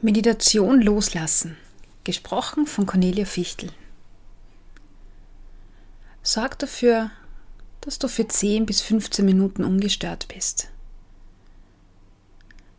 [0.00, 1.56] Meditation loslassen.
[2.04, 3.72] Gesprochen von Cornelia Fichtel.
[6.22, 7.10] Sorg dafür,
[7.80, 10.68] dass du für 10 bis 15 Minuten ungestört bist.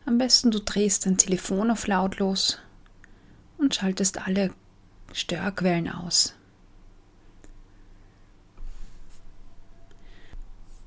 [0.06, 2.58] Am besten du drehst dein Telefon auf lautlos
[3.58, 4.54] und schaltest alle
[5.12, 6.36] Störquellen aus.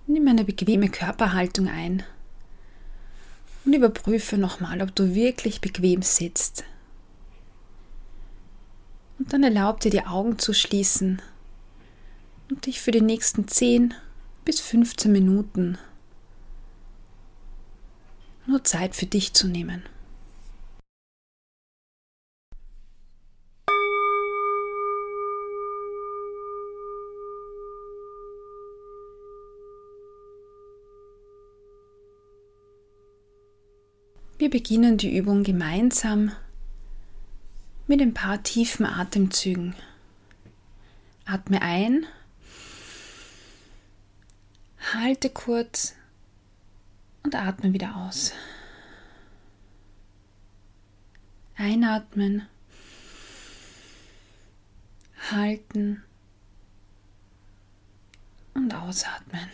[0.07, 2.05] Nimm eine bequeme Körperhaltung ein
[3.65, 6.65] und überprüfe nochmal, ob du wirklich bequem sitzt.
[9.19, 11.23] Und dann erlaub dir die Augen zu schließen
[12.51, 13.95] und dich für die nächsten 10
[14.45, 15.79] bis 15 Minuten
[18.47, 19.83] nur Zeit für dich zu nehmen.
[34.53, 36.31] Beginnen die Übung gemeinsam
[37.87, 39.75] mit ein paar tiefen Atemzügen.
[41.25, 42.05] Atme ein,
[44.93, 45.95] halte kurz
[47.23, 48.35] und atme wieder aus.
[51.57, 52.47] Einatmen,
[55.31, 56.03] halten
[58.53, 59.49] und ausatmen.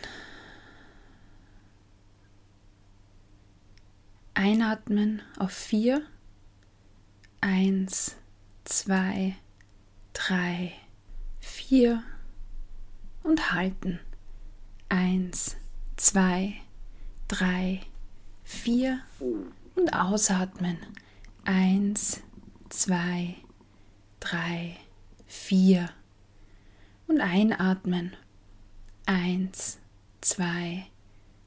[4.41, 6.01] Einatmen auf vier.
[7.41, 8.15] Eins,
[8.63, 9.35] zwei,
[10.13, 10.71] drei,
[11.41, 12.03] vier.
[13.21, 13.99] Und halten.
[14.87, 15.57] Eins,
[15.97, 16.53] zwei,
[17.27, 17.81] drei,
[18.45, 19.01] vier.
[19.75, 20.77] Und ausatmen.
[21.43, 22.21] Eins,
[22.69, 23.35] zwei,
[24.21, 24.77] drei,
[25.27, 25.89] vier.
[27.07, 28.15] Und einatmen.
[29.05, 29.79] Eins,
[30.21, 30.85] zwei,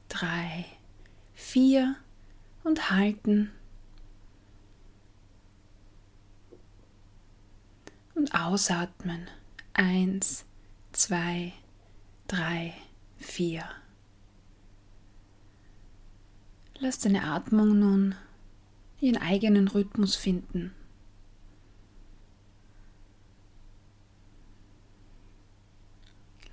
[0.09, 0.65] drei,
[1.33, 1.95] vier
[2.63, 3.51] und halten.
[8.15, 9.27] Und ausatmen.
[9.73, 10.45] Eins,
[10.91, 11.53] zwei,
[12.27, 12.73] drei,
[13.17, 13.63] vier.
[16.79, 18.15] Lass deine Atmung nun
[18.99, 20.73] ihren eigenen Rhythmus finden.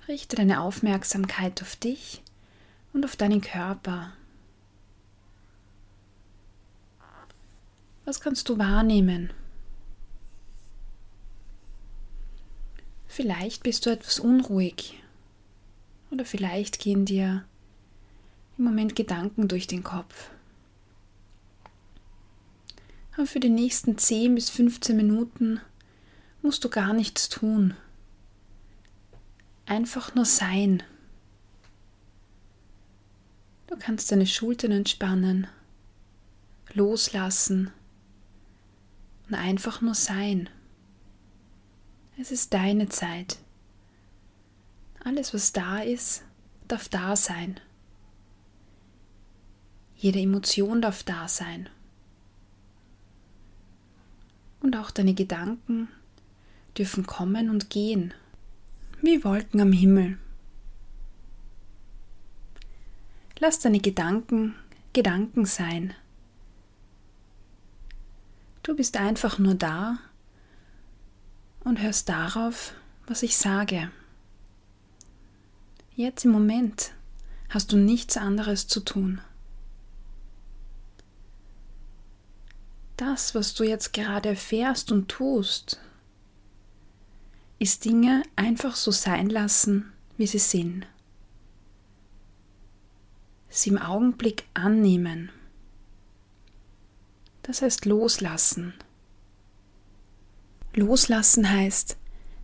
[0.07, 2.21] Richte deine Aufmerksamkeit auf dich
[2.91, 4.13] und auf deinen Körper.
[8.11, 9.31] Was kannst du wahrnehmen?
[13.07, 15.01] Vielleicht bist du etwas unruhig
[16.09, 17.45] oder vielleicht gehen dir
[18.57, 20.29] im Moment Gedanken durch den Kopf.
[23.13, 25.61] Aber für die nächsten 10 bis 15 Minuten
[26.41, 27.75] musst du gar nichts tun.
[29.65, 30.83] Einfach nur sein.
[33.67, 35.47] Du kannst deine Schultern entspannen,
[36.73, 37.71] loslassen
[39.31, 40.49] und einfach nur sein.
[42.19, 43.37] Es ist deine Zeit.
[45.03, 46.23] Alles, was da ist,
[46.67, 47.57] darf da sein.
[49.95, 51.69] Jede Emotion darf da sein.
[54.59, 55.87] Und auch deine Gedanken
[56.77, 58.13] dürfen kommen und gehen,
[59.01, 60.17] wie Wolken am Himmel.
[63.39, 64.55] Lass deine Gedanken
[64.93, 65.95] Gedanken sein
[68.63, 69.97] Du bist einfach nur da
[71.63, 72.73] und hörst darauf,
[73.07, 73.91] was ich sage.
[75.95, 76.91] Jetzt im Moment
[77.49, 79.19] hast du nichts anderes zu tun.
[82.97, 85.79] Das, was du jetzt gerade erfährst und tust,
[87.57, 90.85] ist Dinge einfach so sein lassen, wie sie sind.
[93.49, 95.31] Sie im Augenblick annehmen
[97.43, 98.73] das heißt loslassen.
[100.73, 101.97] Loslassen heißt,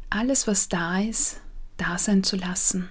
[0.10, 1.40] alles, was da ist,
[1.78, 2.90] da sein zu lassen.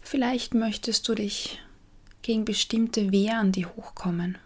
[0.00, 1.60] Vielleicht möchtest du dich
[2.22, 4.38] gegen bestimmte wehren, die hochkommen.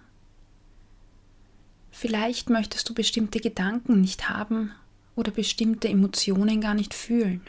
[1.90, 4.72] Vielleicht möchtest du bestimmte Gedanken nicht haben
[5.16, 7.42] oder bestimmte Emotionen gar nicht fühlen.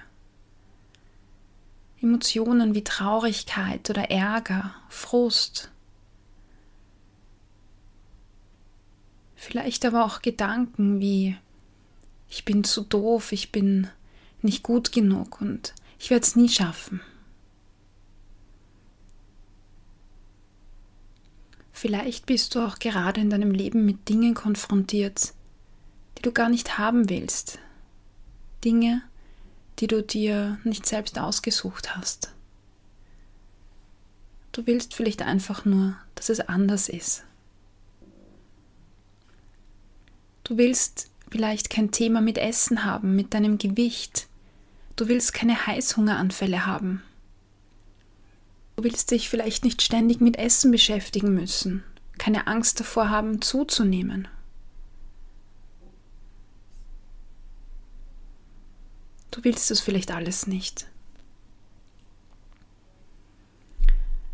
[2.02, 5.72] Emotionen wie Traurigkeit oder Ärger, Frust,
[9.44, 11.36] Vielleicht aber auch Gedanken wie,
[12.30, 13.88] ich bin zu doof, ich bin
[14.44, 17.02] nicht gut genug und ich werde es nie schaffen.
[21.74, 25.34] Vielleicht bist du auch gerade in deinem Leben mit Dingen konfrontiert,
[26.20, 27.58] die du gar nicht haben willst.
[28.64, 29.02] Dinge,
[29.80, 32.32] die du dir nicht selbst ausgesucht hast.
[34.52, 37.24] Du willst vielleicht einfach nur, dass es anders ist
[40.52, 44.28] Du willst vielleicht kein Thema mit Essen haben, mit deinem Gewicht.
[44.98, 47.02] Du willst keine Heißhungeranfälle haben.
[48.76, 51.86] Du willst dich vielleicht nicht ständig mit Essen beschäftigen müssen,
[52.18, 54.28] keine Angst davor haben, zuzunehmen.
[59.32, 60.86] Du willst es vielleicht alles nicht.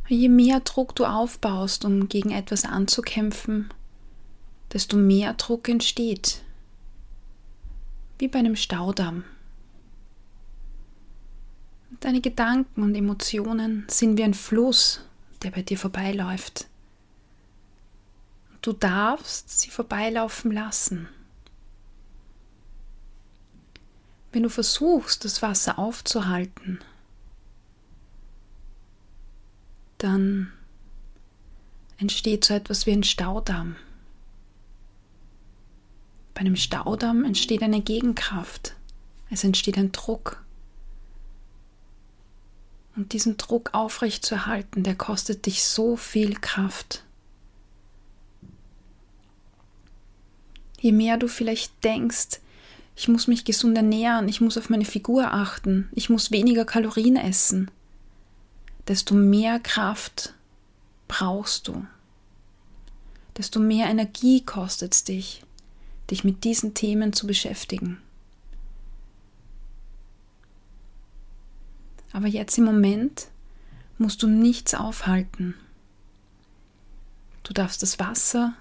[0.08, 3.70] Je mehr Druck du aufbaust, um gegen etwas anzukämpfen,
[4.74, 6.42] desto mehr Druck entsteht.
[8.20, 9.24] Wie bei einem Staudamm.
[12.00, 15.02] Deine Gedanken und Emotionen sind wie ein Fluss,
[15.42, 16.68] der bei dir vorbeiläuft.
[18.62, 21.08] Du darfst sie vorbeilaufen lassen.
[24.32, 26.80] Wenn du versuchst, das Wasser aufzuhalten,
[29.98, 30.52] dann
[31.98, 33.78] entsteht so etwas wie ein Staudamm.
[36.38, 38.76] Bei einem Staudamm entsteht eine Gegenkraft.
[39.32, 40.46] Es entsteht ein Druck.
[42.96, 47.04] Und diesen Druck aufrechtzuerhalten, der kostet dich so viel Kraft.
[50.80, 52.40] Je mehr du vielleicht denkst,
[52.96, 57.16] ich muss mich gesund ernähren, ich muss auf meine Figur achten, ich muss weniger Kalorien
[57.16, 57.72] essen,
[58.88, 60.36] desto mehr Kraft
[61.08, 61.88] brauchst du,
[63.38, 65.42] desto mehr Energie kostet es dich,
[66.10, 68.02] dich mit diesen Themen zu beschäftigen.
[72.14, 73.28] Aber jetzt im Moment
[73.98, 75.56] musst du nichts aufhalten.
[77.44, 78.54] Du darfst das Wasser,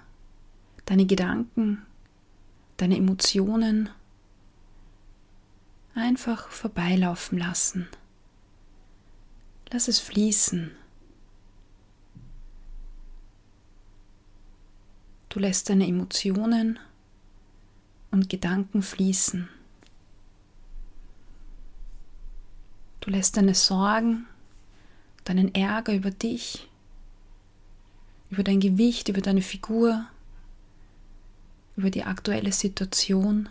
[0.85, 1.83] deine Gedanken,
[2.77, 3.89] deine Emotionen
[5.95, 7.89] einfach vorbeilaufen lassen.
[9.71, 10.71] Lass es fließen.
[15.29, 16.79] Du lässt deine Emotionen
[18.17, 19.47] und Gedanken fließen.
[23.01, 24.27] Du lässt deine Sorgen,
[25.25, 26.67] deinen Ärger über dich,
[28.31, 30.07] über dein Gewicht, über deine Figur,
[31.77, 33.51] über die aktuelle Situation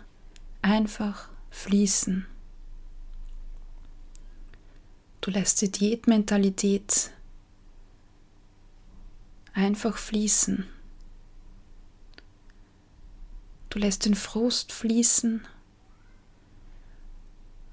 [0.62, 2.26] einfach fließen.
[5.20, 7.12] Du lässt die Diätmentalität
[9.54, 10.66] einfach fließen.
[13.76, 15.46] Du lässt den Frust fließen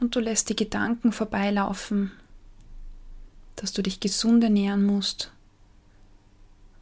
[0.01, 2.11] und du lässt die Gedanken vorbeilaufen,
[3.55, 5.31] dass du dich gesund ernähren musst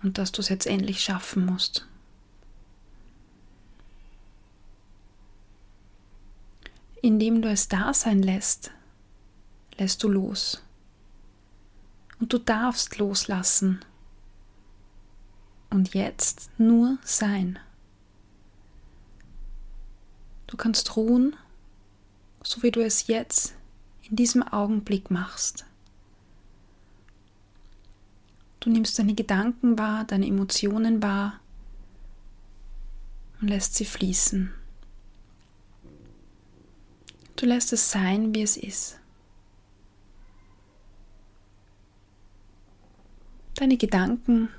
[0.01, 1.85] und dass du es jetzt endlich schaffen musst.
[7.03, 8.71] Indem du es da sein lässt,
[9.77, 10.63] lässt du los.
[12.19, 13.85] Und du darfst loslassen.
[15.69, 17.59] Und jetzt nur sein.
[20.51, 21.37] Du kannst ruhen,
[22.43, 23.55] so wie du es jetzt
[24.09, 25.65] in diesem Augenblick machst.
[28.59, 31.39] Du nimmst deine Gedanken wahr, deine Emotionen wahr
[33.39, 34.53] und lässt sie fließen.
[37.37, 38.99] Du lässt es sein, wie es ist.
[43.55, 44.49] Deine Gedanken,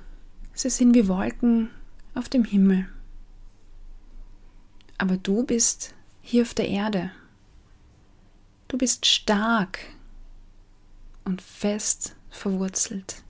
[0.55, 1.69] sie sind wie Wolken
[2.15, 2.87] auf dem Himmel.
[4.97, 7.11] Aber du bist hier auf der Erde.
[8.67, 9.79] Du bist stark
[11.25, 13.23] und fest verwurzelt.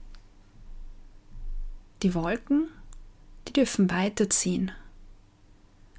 [2.02, 2.68] Die Wolken,
[3.48, 4.72] die dürfen weiterziehen,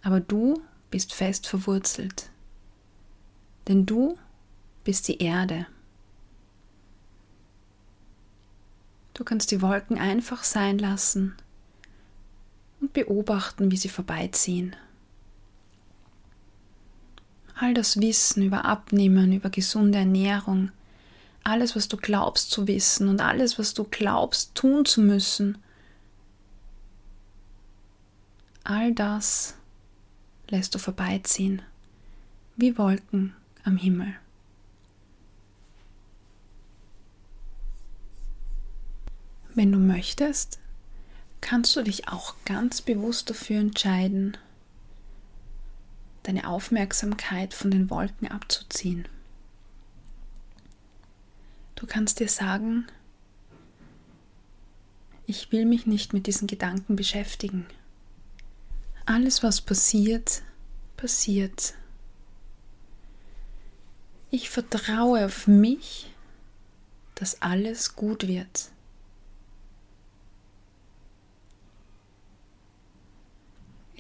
[0.02, 2.30] aber du bist fest verwurzelt,
[3.68, 4.18] denn du
[4.84, 5.68] bist die Erde.
[9.14, 11.36] Du kannst die Wolken einfach sein lassen
[12.82, 14.76] und beobachten, wie sie vorbeiziehen.
[17.58, 20.72] All das Wissen über Abnehmen, über gesunde Ernährung,
[21.44, 25.58] alles, was du glaubst zu wissen und alles, was du glaubst tun zu müssen,
[28.64, 29.56] all das
[30.50, 31.62] lässt du vorbeiziehen,
[32.58, 33.34] wie Wolken
[33.64, 34.16] am Himmel.
[39.54, 40.60] Wenn du möchtest,
[41.40, 44.36] kannst du dich auch ganz bewusst dafür entscheiden,
[46.28, 49.08] deine Aufmerksamkeit von den Wolken abzuziehen.
[51.76, 52.88] Du kannst dir sagen,
[55.28, 57.66] ich will mich nicht mit diesen Gedanken beschäftigen.
[59.06, 60.42] Alles, was passiert,
[60.98, 61.74] passiert.
[64.32, 66.12] Ich vertraue auf mich,
[67.16, 68.70] dass alles gut wird.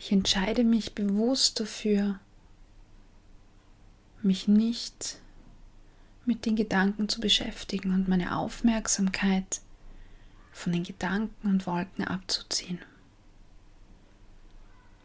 [0.05, 2.19] Ich entscheide mich bewusst dafür,
[4.21, 5.19] mich nicht
[6.27, 9.61] mit den Gedanken zu beschäftigen und meine Aufmerksamkeit
[10.51, 12.77] von den Gedanken und Wolken abzuziehen,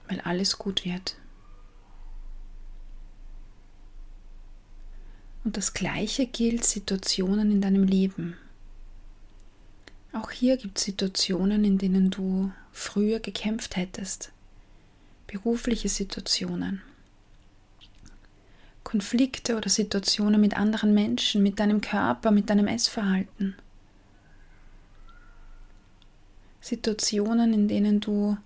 [0.06, 1.16] weil alles gut wird.
[5.44, 8.36] Und das Gleiche gilt Situationen in deinem Leben.
[10.12, 14.32] Auch hier gibt es Situationen, in denen du früher gekämpft hättest.
[15.30, 16.82] Berufliche Situationen.
[18.82, 23.54] Konflikte oder Situationen mit anderen Menschen, mit deinem Körper, mit deinem Essverhalten.
[26.60, 28.38] Situationen, in denen du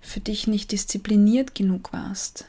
[0.00, 2.46] für dich nicht diszipliniert genug warst.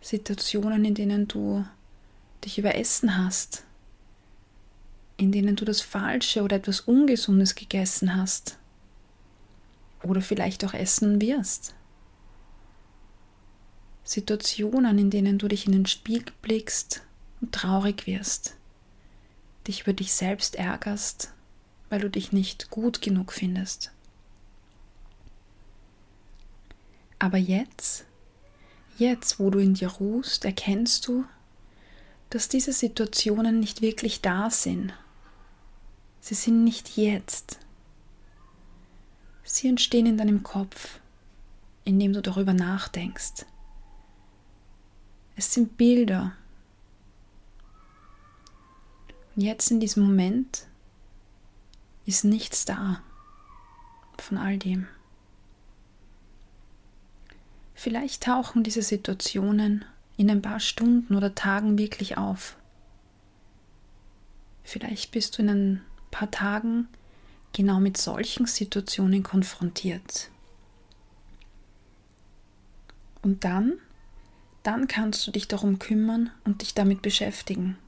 [0.00, 1.62] Situationen, in denen du
[2.42, 3.64] dich überessen hast,
[5.18, 8.56] in denen du das Falsche oder etwas Ungesundes gegessen hast
[10.02, 11.74] oder vielleicht auch essen wirst.
[14.06, 17.02] Situationen, in denen du dich in den Spiegel blickst
[17.40, 18.54] und traurig wirst,
[19.66, 21.32] dich über dich selbst ärgerst,
[21.90, 23.90] weil du dich nicht gut genug findest.
[27.18, 28.04] Aber jetzt,
[28.96, 31.24] jetzt, wo du in dir ruhst, erkennst du,
[32.30, 34.94] dass diese Situationen nicht wirklich da sind.
[36.20, 37.58] Sie sind nicht jetzt.
[39.42, 41.00] Sie entstehen in deinem Kopf,
[41.84, 43.46] indem du darüber nachdenkst.
[45.36, 46.32] Es sind Bilder.
[49.34, 50.66] Und jetzt in diesem Moment
[52.06, 53.02] ist nichts da
[54.18, 54.86] von all dem.
[57.74, 59.84] Vielleicht tauchen diese Situationen
[60.16, 62.56] in ein paar Stunden oder Tagen wirklich auf.
[64.64, 66.88] Vielleicht bist du in ein paar Tagen
[67.52, 70.30] genau mit solchen Situationen konfrontiert.
[73.20, 73.74] Und dann,
[74.66, 77.78] dann kannst du dich darum kümmern und dich damit beschäftigen.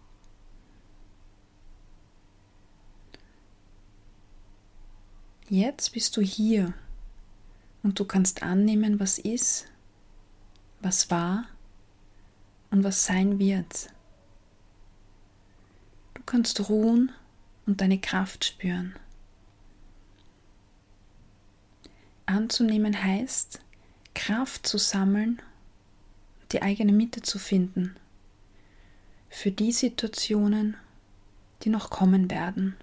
[5.49, 6.75] Jetzt bist du hier
[7.83, 9.67] und du kannst annehmen, was ist,
[10.81, 11.47] was war
[12.71, 13.89] und was sein wird.
[16.15, 17.11] Du kannst ruhen
[17.67, 18.95] und deine Kraft spüren.
[22.27, 23.59] Anzunehmen heißt,
[24.15, 25.43] Kraft zu sammeln,
[26.53, 27.97] die eigene Mitte zu finden
[29.29, 30.77] für die Situationen,
[31.63, 32.77] die noch kommen werden.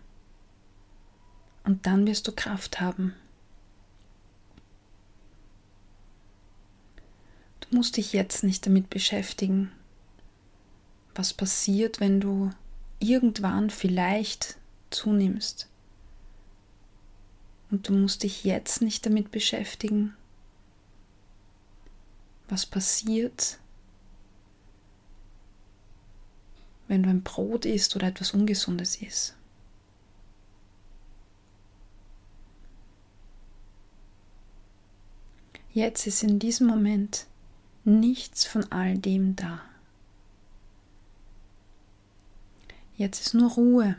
[1.64, 3.16] Und dann wirst du Kraft haben.
[7.62, 9.72] Du musst dich jetzt nicht damit beschäftigen,
[11.16, 12.52] was passiert, wenn du
[13.00, 14.58] irgendwann vielleicht
[14.92, 15.68] zunimmst.
[17.72, 20.14] Und du musst dich jetzt nicht damit beschäftigen,
[22.48, 23.60] was passiert,
[26.88, 29.36] wenn du ein Brot isst oder etwas Ungesundes isst.
[35.74, 37.26] Jetzt ist in diesem Moment
[37.84, 39.62] nichts von all dem da.
[42.96, 43.98] Jetzt ist nur Ruhe.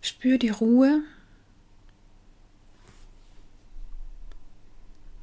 [0.00, 1.02] Spür die Ruhe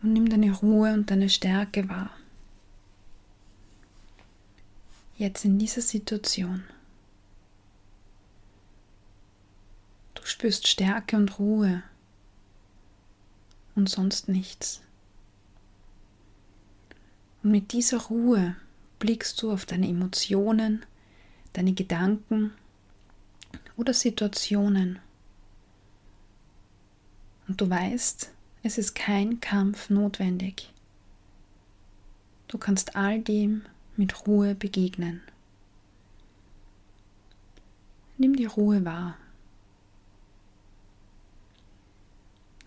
[0.05, 2.11] und nimm deine Ruhe und deine Stärke wahr.
[5.17, 6.63] Jetzt in dieser Situation.
[10.13, 11.81] Du spürst Stärke und Ruhe
[13.73, 14.81] und sonst nichts.
[17.41, 18.55] Und mit dieser Ruhe
[18.99, 20.85] blickst du auf deine Emotionen,
[21.53, 22.53] deine Gedanken
[23.75, 24.99] oder Situationen.
[27.47, 28.34] Und du weißt,
[28.65, 30.73] es ist kein Kampf notwendig.
[32.47, 33.61] Du kannst all dem
[33.95, 35.21] mit Ruhe begegnen.
[38.17, 39.19] Nimm die Ruhe wahr.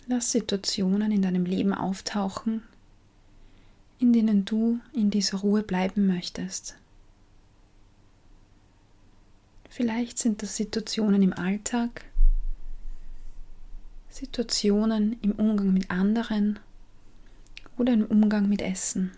[0.06, 2.62] Lass Situationen in deinem Leben auftauchen,
[3.98, 6.76] in denen du in dieser Ruhe bleiben möchtest.
[9.68, 12.04] Vielleicht sind das Situationen im Alltag,
[14.10, 16.58] Situationen im Umgang mit anderen
[17.76, 19.12] oder im Umgang mit Essen.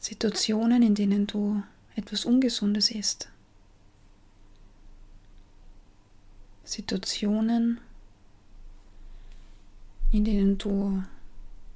[0.00, 1.62] Situationen, in denen du
[1.96, 3.28] etwas Ungesundes isst.
[6.62, 7.80] Situationen,
[10.12, 11.02] in denen du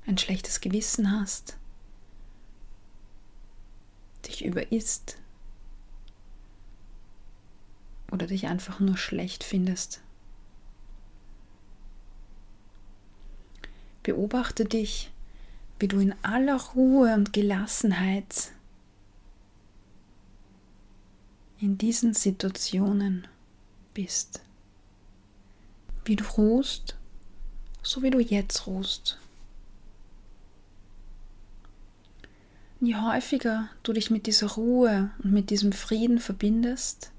[0.06, 1.56] ein schlechtes Gewissen hast,
[4.26, 5.19] dich überisst
[8.10, 10.00] oder dich einfach nur schlecht findest.
[14.02, 15.10] Beobachte dich,
[15.78, 18.52] wie du in aller Ruhe und Gelassenheit
[21.60, 23.28] in diesen Situationen
[23.92, 24.40] bist.
[26.04, 26.96] Wie du ruhst,
[27.82, 29.18] so wie du jetzt ruhst.
[32.80, 37.12] Je häufiger du dich mit dieser Ruhe und mit diesem Frieden verbindest,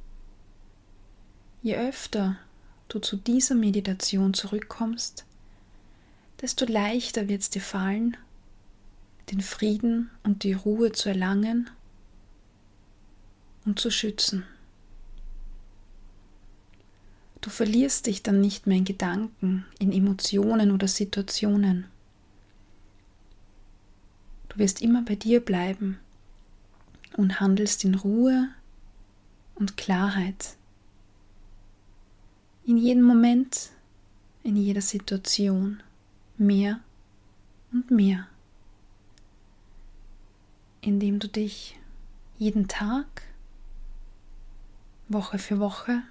[1.61, 2.37] je öfter
[2.87, 5.25] du zu dieser Meditation zurückkommst,
[6.41, 8.17] desto leichter wird es dir fallen,
[9.31, 11.69] den Frieden und die Ruhe zu erlangen
[13.65, 14.43] und zu schützen.
[17.39, 21.85] Du verlierst dich dann nicht mehr in Gedanken, in Emotionen oder Situationen.
[24.49, 25.97] Du wirst immer bei dir bleiben
[27.17, 28.49] und handelst in Ruhe
[29.55, 30.55] und Klarheit.
[32.71, 33.71] In jedem Moment,
[34.43, 35.83] in jeder Situation
[36.37, 36.79] mehr
[37.73, 38.29] und mehr,
[40.79, 41.77] indem du dich
[42.37, 43.23] jeden Tag,
[45.09, 46.03] Woche für Woche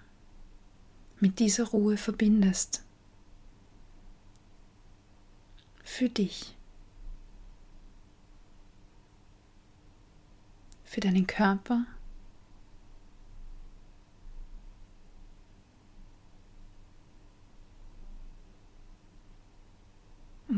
[1.18, 2.84] mit dieser Ruhe verbindest.
[5.82, 6.54] Für dich.
[10.84, 11.86] für deinen Körper.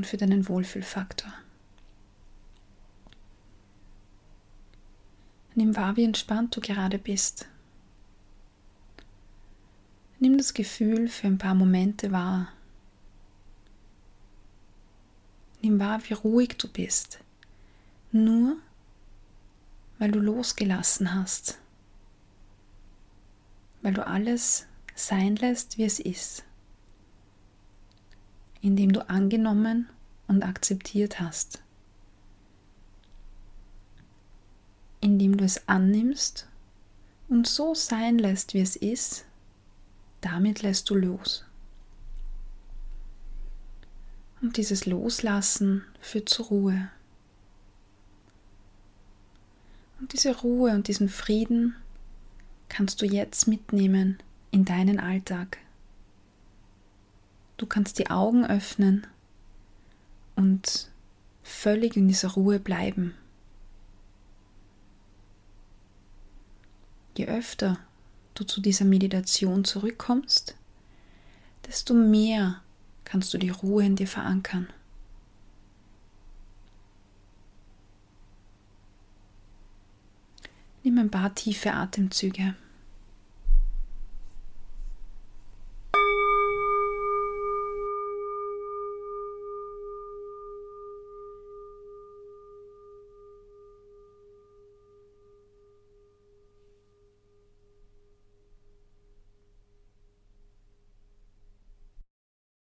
[0.02, 1.32] Und für deinen Wohlfühlfaktor.
[5.54, 7.47] Nimm wahr, wie entspannt du gerade bist.
[10.18, 12.49] Nimm das Gefühl für ein paar Momente wahr.
[15.61, 17.21] Nimm wahr, wie ruhig du bist.
[18.11, 18.56] Nur
[20.00, 21.61] weil du losgelassen hast,
[23.82, 24.66] weil du alles
[24.97, 26.43] sein lässt, wie es ist,
[28.62, 29.88] indem du angenommen
[30.28, 31.62] und akzeptiert hast,
[35.00, 36.46] indem du es annimmst
[37.28, 39.26] und so sein lässt, wie es ist,
[40.20, 41.44] damit lässt du los.
[44.40, 46.90] Und dieses Loslassen führt zur Ruhe.
[50.00, 51.76] Und diese Ruhe und diesen Frieden
[52.68, 54.18] kannst du jetzt mitnehmen
[54.50, 55.58] in deinen Alltag.
[57.62, 59.06] Du kannst die Augen öffnen
[60.34, 60.90] und
[61.44, 63.14] völlig in dieser Ruhe bleiben.
[67.16, 67.78] Je öfter
[68.34, 70.56] du zu dieser Meditation zurückkommst,
[71.68, 72.60] desto mehr
[73.04, 74.66] kannst du die Ruhe in dir verankern.
[80.82, 82.56] Nimm ein paar tiefe Atemzüge.